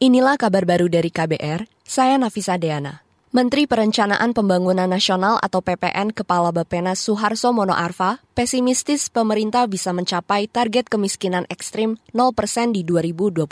[0.00, 3.04] Inilah kabar baru dari KBR, saya Nafisa Deana.
[3.36, 10.48] Menteri Perencanaan Pembangunan Nasional atau PPN Kepala Bappenas Suharso Mono Arfa pesimistis pemerintah bisa mencapai
[10.48, 12.32] target kemiskinan ekstrim 0%
[12.72, 13.44] di 2024.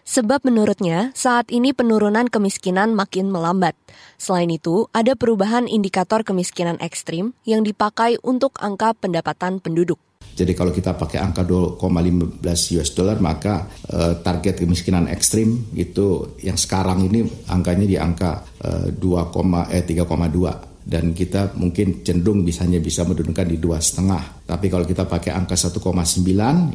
[0.00, 3.76] Sebab menurutnya saat ini penurunan kemiskinan makin melambat.
[4.16, 10.00] Selain itu, ada perubahan indikator kemiskinan ekstrim yang dipakai untuk angka pendapatan penduduk.
[10.40, 12.40] Jadi kalau kita pakai angka 2,15
[12.80, 18.88] US dollar maka uh, target kemiskinan ekstrim itu yang sekarang ini angkanya di angka uh,
[18.88, 24.48] 2, eh 3,2 dan kita mungkin cenderung bisanya bisa menurunkan di dua setengah.
[24.48, 25.82] Tapi kalau kita pakai angka 1,9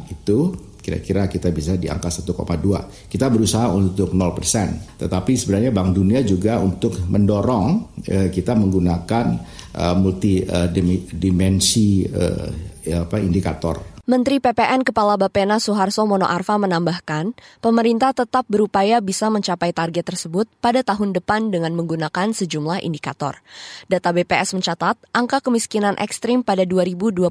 [0.08, 0.38] itu
[0.86, 3.10] kira-kira kita bisa di angka 1,2.
[3.10, 5.02] Kita berusaha untuk 0%.
[5.02, 9.26] Tetapi sebenarnya Bank Dunia juga untuk mendorong eh, kita menggunakan
[9.74, 10.70] uh, multi uh,
[11.10, 12.48] dimensi uh,
[12.86, 13.95] ya, apa indikator.
[14.06, 20.46] Menteri PPN Kepala Bapena Suharso Mono Arfa menambahkan, pemerintah tetap berupaya bisa mencapai target tersebut
[20.62, 23.42] pada tahun depan dengan menggunakan sejumlah indikator.
[23.90, 27.26] Data BPS mencatat, angka kemiskinan ekstrim pada 2022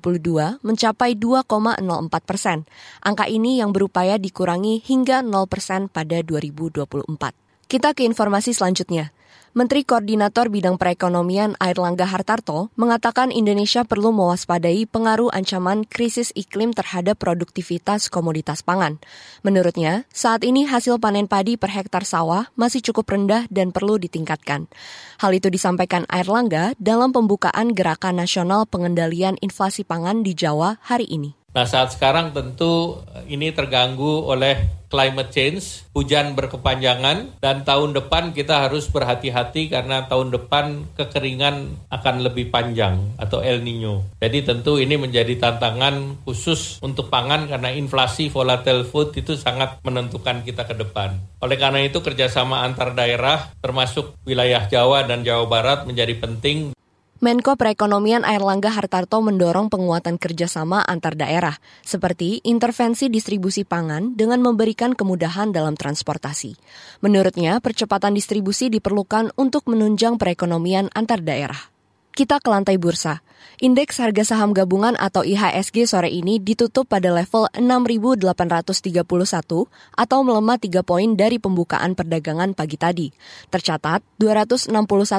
[0.67, 1.79] mencapai 2,04
[2.27, 2.67] persen.
[2.99, 7.07] Angka ini yang berupaya dikurangi hingga 0 persen pada 2024.
[7.71, 9.14] Kita ke informasi selanjutnya.
[9.55, 17.15] Menteri Koordinator Bidang Perekonomian Airlangga Hartarto mengatakan Indonesia perlu mewaspadai pengaruh ancaman krisis iklim terhadap
[17.23, 18.99] produktivitas komoditas pangan.
[19.47, 24.67] Menurutnya, saat ini hasil panen padi per hektar sawah masih cukup rendah dan perlu ditingkatkan.
[25.23, 31.44] Hal itu disampaikan Airlangga dalam pembukaan Gerakan Nasional Pengendalian Inflasi Pangan di Jawa hari ini.
[31.55, 32.99] Nah saat sekarang tentu
[33.31, 34.59] ini terganggu oleh
[34.91, 42.15] climate change, hujan berkepanjangan, dan tahun depan kita harus berhati-hati karena tahun depan kekeringan akan
[42.23, 44.03] lebih panjang atau El Nino.
[44.19, 50.43] Jadi tentu ini menjadi tantangan khusus untuk pangan karena inflasi volatile food itu sangat menentukan
[50.43, 51.15] kita ke depan.
[51.43, 56.75] Oleh karena itu kerjasama antar daerah termasuk wilayah Jawa dan Jawa Barat menjadi penting
[57.23, 64.91] Menko Perekonomian Airlangga Hartarto mendorong penguatan kerjasama antar daerah, seperti intervensi distribusi pangan dengan memberikan
[64.91, 66.59] kemudahan dalam transportasi.
[66.99, 71.74] Menurutnya, percepatan distribusi diperlukan untuk menunjang perekonomian antar daerah.
[72.15, 73.19] Kita ke lantai bursa.
[73.59, 79.03] Indeks harga saham gabungan atau IHSG sore ini ditutup pada level 6.831
[79.99, 83.07] atau melemah 3 poin dari pembukaan perdagangan pagi tadi.
[83.51, 84.71] Tercatat 261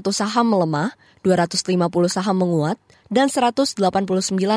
[0.09, 2.81] saham melemah, 250 saham menguat,
[3.13, 3.77] dan 189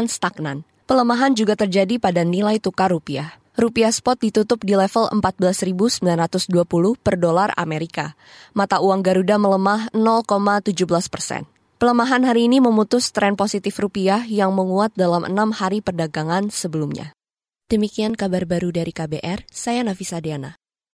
[0.08, 0.64] stagnan.
[0.88, 3.36] Pelemahan juga terjadi pada nilai tukar rupiah.
[3.60, 6.08] Rupiah spot ditutup di level 14.920
[7.04, 8.16] per dolar Amerika.
[8.56, 11.59] Mata uang Garuda melemah 0,17 persen.
[11.80, 17.16] Pelemahan hari ini memutus tren positif rupiah yang menguat dalam enam hari perdagangan sebelumnya.
[17.72, 20.59] Demikian kabar baru dari KBR, saya Nafisa Diana.